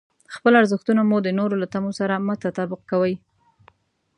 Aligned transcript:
خپل 0.35 0.53
ارزښتونه 0.61 1.01
مو 1.09 1.17
د 1.25 1.29
نورو 1.39 1.55
له 1.61 1.67
تمو 1.73 1.91
سره 1.99 2.23
مه 2.25 2.35
تطابق 2.43 2.81
کوئ. 2.91 3.13